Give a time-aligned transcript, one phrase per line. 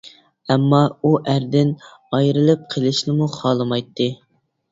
[0.53, 1.73] ئەمما ئۇ ئەردىن
[2.19, 4.09] ئايرىلىپ قېلىشنىمۇ خالىمايتتى.